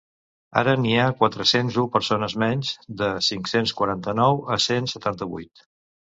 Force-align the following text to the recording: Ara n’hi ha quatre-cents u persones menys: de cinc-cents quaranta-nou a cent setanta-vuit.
Ara 0.59 0.71
n’hi 0.83 0.93
ha 1.01 1.17
quatre-cents 1.17 1.75
u 1.83 1.83
persones 1.97 2.35
menys: 2.43 2.71
de 3.01 3.09
cinc-cents 3.25 3.73
quaranta-nou 3.81 4.41
a 4.55 4.57
cent 4.65 4.89
setanta-vuit. 4.95 5.63